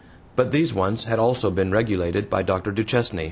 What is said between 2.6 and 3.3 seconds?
Duchesne.